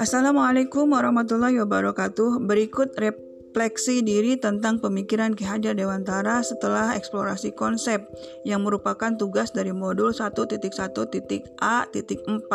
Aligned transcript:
Assalamualaikum 0.00 0.88
warahmatullahi 0.90 1.60
wabarakatuh. 1.60 2.40
Berikut 2.42 2.96
refleksi 2.96 4.02
diri 4.02 4.40
tentang 4.40 4.80
pemikiran 4.80 5.36
Ki 5.36 5.44
Hajar 5.44 5.76
Dewantara 5.76 6.40
setelah 6.40 6.96
eksplorasi 6.96 7.52
konsep 7.52 8.08
yang 8.42 8.64
merupakan 8.66 9.14
tugas 9.14 9.54
dari 9.54 9.70
modul 9.70 10.16
1.1.A.4 10.16 12.52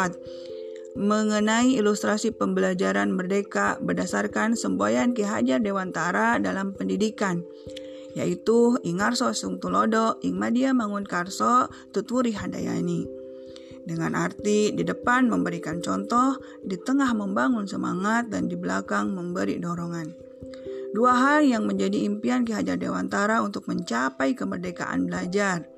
mengenai 0.96 1.76
ilustrasi 1.76 2.32
pembelajaran 2.36 3.12
merdeka 3.14 3.78
berdasarkan 3.80 4.56
semboyan 4.60 5.14
Ki 5.14 5.24
Hajar 5.24 5.62
Dewantara 5.62 6.42
dalam 6.44 6.74
pendidikan 6.76 7.46
yaitu 8.16 8.80
Ingarso 8.88 9.30
Sungtulodo, 9.36 10.18
Ingmadia 10.24 10.72
Mangunkarso, 10.72 11.68
Tutwuri 11.92 12.32
Handayani 12.32 13.26
dengan 13.86 14.18
arti 14.18 14.74
di 14.74 14.82
depan 14.82 15.30
memberikan 15.30 15.80
contoh, 15.80 16.42
di 16.66 16.76
tengah 16.76 17.14
membangun 17.14 17.70
semangat, 17.70 18.34
dan 18.34 18.50
di 18.50 18.58
belakang 18.58 19.14
memberi 19.14 19.62
dorongan. 19.62 20.10
Dua 20.92 21.14
hal 21.14 21.46
yang 21.46 21.70
menjadi 21.70 22.02
impian 22.04 22.44
Ki 22.44 22.58
Hajar 22.58 22.82
Dewantara 22.82 23.46
untuk 23.46 23.70
mencapai 23.70 24.34
kemerdekaan 24.34 25.06
belajar. 25.06 25.70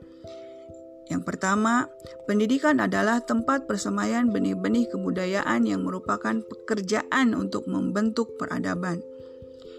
Yang 1.08 1.24
pertama, 1.24 1.88
pendidikan 2.28 2.84
adalah 2.84 3.24
tempat 3.24 3.64
persemaian 3.64 4.28
benih-benih 4.28 4.92
kebudayaan 4.92 5.64
yang 5.64 5.88
merupakan 5.88 6.44
pekerjaan 6.44 7.32
untuk 7.32 7.64
membentuk 7.68 8.36
peradaban. 8.36 9.00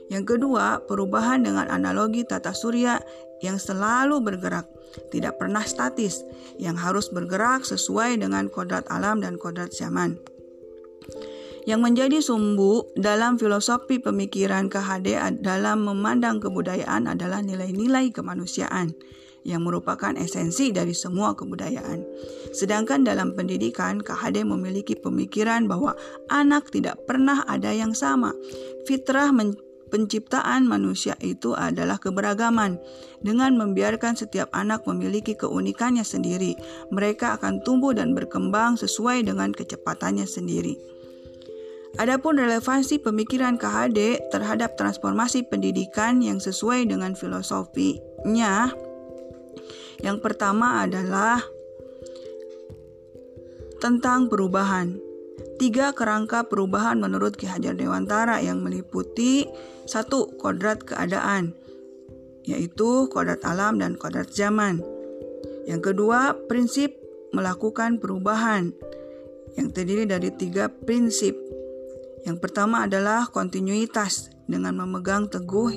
Yang 0.09 0.37
kedua, 0.37 0.85
perubahan 0.89 1.45
dengan 1.45 1.69
analogi 1.69 2.25
tata 2.25 2.57
surya 2.57 2.97
yang 3.45 3.61
selalu 3.61 4.25
bergerak, 4.25 4.67
tidak 5.13 5.37
pernah 5.37 5.63
statis, 5.63 6.25
yang 6.57 6.75
harus 6.75 7.13
bergerak 7.13 7.63
sesuai 7.69 8.19
dengan 8.19 8.49
kodrat 8.49 8.89
alam 8.89 9.21
dan 9.21 9.37
kodrat 9.37 9.71
zaman. 9.71 10.17
Yang 11.69 11.81
menjadi 11.85 12.19
sumbu 12.25 12.89
dalam 12.97 13.37
filosofi 13.37 14.01
pemikiran 14.01 14.73
KHD 14.73 15.21
dalam 15.45 15.85
memandang 15.85 16.41
kebudayaan 16.41 17.13
adalah 17.13 17.45
nilai-nilai 17.45 18.09
kemanusiaan 18.09 18.97
yang 19.45 19.69
merupakan 19.69 20.17
esensi 20.17 20.73
dari 20.73 20.97
semua 20.97 21.37
kebudayaan. 21.37 22.01
Sedangkan 22.57 23.05
dalam 23.05 23.37
pendidikan, 23.37 24.01
KHD 24.01 24.49
memiliki 24.49 24.97
pemikiran 24.97 25.69
bahwa 25.69 25.93
anak 26.33 26.73
tidak 26.73 27.05
pernah 27.05 27.45
ada 27.45 27.71
yang 27.77 27.93
sama. 27.93 28.33
Fitrah 28.89 29.29
men 29.37 29.53
penciptaan 29.89 30.69
manusia 30.69 31.17
itu 31.25 31.57
adalah 31.57 31.97
keberagaman. 31.99 32.79
Dengan 33.19 33.59
membiarkan 33.59 34.15
setiap 34.15 34.53
anak 34.55 34.87
memiliki 34.87 35.35
keunikannya 35.35 36.07
sendiri, 36.07 36.55
mereka 36.95 37.41
akan 37.41 37.65
tumbuh 37.67 37.91
dan 37.97 38.15
berkembang 38.15 38.79
sesuai 38.79 39.27
dengan 39.27 39.51
kecepatannya 39.51 40.29
sendiri. 40.29 40.79
Adapun 41.99 42.39
relevansi 42.39 43.01
pemikiran 43.01 43.57
KHD 43.57 44.31
terhadap 44.31 44.77
transformasi 44.79 45.49
pendidikan 45.49 46.23
yang 46.23 46.39
sesuai 46.39 46.87
dengan 46.87 47.17
filosofinya, 47.17 48.71
yang 50.05 50.23
pertama 50.23 50.87
adalah 50.87 51.43
tentang 53.83 54.31
perubahan. 54.31 55.08
Tiga 55.59 55.91
kerangka 55.91 56.47
perubahan 56.47 57.03
menurut 57.03 57.35
Ki 57.35 57.51
Hajar 57.51 57.75
Dewantara 57.75 58.39
yang 58.39 58.63
meliputi 58.63 59.43
satu 59.91 60.31
kodrat 60.39 60.87
keadaan, 60.87 61.51
yaitu 62.47 63.11
kodrat 63.11 63.43
alam 63.43 63.83
dan 63.83 63.99
kodrat 63.99 64.31
zaman. 64.31 64.79
Yang 65.67 65.93
kedua, 65.93 66.39
prinsip 66.47 66.95
melakukan 67.35 67.99
perubahan 67.99 68.71
yang 69.59 69.75
terdiri 69.75 70.07
dari 70.07 70.31
tiga 70.31 70.71
prinsip. 70.71 71.35
Yang 72.23 72.39
pertama 72.39 72.87
adalah 72.87 73.27
kontinuitas 73.27 74.31
dengan 74.47 74.79
memegang 74.79 75.27
teguh 75.27 75.71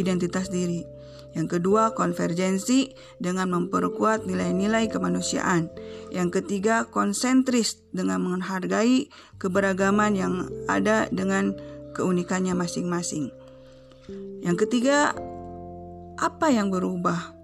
identitas 0.00 0.48
diri. 0.48 0.82
Yang 1.30 1.60
kedua, 1.60 1.94
konvergensi 1.94 2.90
dengan 3.22 3.54
memperkuat 3.54 4.26
nilai-nilai 4.26 4.90
kemanusiaan. 4.90 5.70
Yang 6.10 6.42
ketiga, 6.42 6.90
konsentris 6.90 7.78
dengan 7.94 8.26
menghargai 8.26 9.06
keberagaman 9.38 10.18
yang 10.18 10.50
ada 10.66 11.06
dengan 11.14 11.54
keunikannya 11.94 12.58
masing-masing. 12.58 13.30
Yang 14.42 14.66
ketiga, 14.66 15.14
apa 16.18 16.50
yang 16.50 16.74
berubah? 16.74 17.38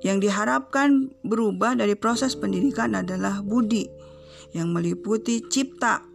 Yang 0.00 0.30
diharapkan 0.30 1.12
berubah 1.26 1.76
dari 1.76 1.92
proses 1.92 2.38
pendidikan 2.38 2.96
adalah 2.96 3.44
budi 3.44 3.84
yang 4.56 4.72
meliputi 4.72 5.44
cipta 5.44 6.07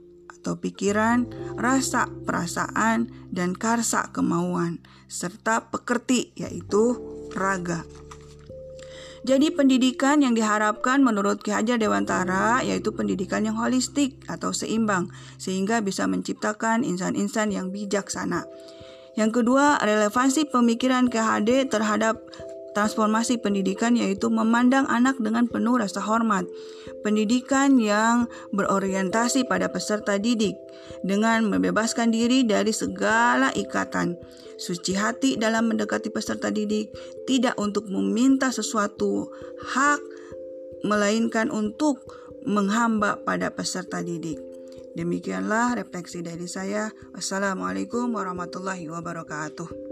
atau 0.44 0.59
pikiran, 0.59 1.31
rasa, 1.56 2.12
perasaan, 2.28 3.08
dan 3.31 3.56
karsa 3.56 4.12
kemauan, 4.12 4.84
serta 5.08 5.72
pekerti 5.72 6.36
yaitu 6.36 7.00
raga. 7.31 7.88
Jadi 9.24 9.56
pendidikan 9.56 10.20
yang 10.20 10.36
diharapkan 10.36 11.00
menurut 11.00 11.40
Ki 11.40 11.56
Hajar 11.56 11.80
Dewantara 11.80 12.59
yaitu 12.59 12.92
pendidikan 12.92 13.48
yang 13.48 13.56
holistik 13.56 14.20
atau 14.28 14.52
seimbang 14.52 15.08
sehingga 15.40 15.80
bisa 15.80 16.03
menciptakan 16.12 16.84
insan-insan 16.84 17.56
yang 17.56 17.72
bijaksana. 17.72 18.44
Yang 19.16 19.40
kedua, 19.40 19.80
relevansi 19.80 20.52
pemikiran 20.52 21.08
KHD 21.08 21.72
terhadap 21.72 22.20
transformasi 22.73 23.39
pendidikan 23.39 23.95
yaitu 23.95 24.28
memandang 24.28 24.89
anak 24.89 25.16
dengan 25.22 25.47
penuh 25.47 25.79
rasa 25.79 26.01
hormat. 26.01 26.50
Pendidikan 27.06 27.78
yang 27.79 28.28
berorientasi 28.51 29.45
pada 29.47 29.69
peserta 29.69 30.17
didik 30.17 30.57
dengan 31.06 31.47
membebaskan 31.47 32.09
diri 32.09 32.44
dari 32.44 32.73
segala 32.75 33.53
ikatan. 33.56 34.17
Suci 34.57 34.94
hati 34.97 35.38
dalam 35.38 35.69
mendekati 35.69 36.09
peserta 36.13 36.53
didik 36.53 36.94
tidak 37.29 37.57
untuk 37.61 37.89
meminta 37.89 38.53
sesuatu 38.53 39.29
hak 39.73 40.01
melainkan 40.84 41.50
untuk 41.50 42.03
menghamba 42.44 43.23
pada 43.23 43.50
peserta 43.55 44.03
didik. 44.03 44.38
Demikianlah 44.94 45.73
refleksi 45.73 46.22
dari 46.22 46.45
saya. 46.45 46.94
Wassalamualaikum 47.17 48.13
warahmatullahi 48.13 48.85
wabarakatuh. 48.94 49.83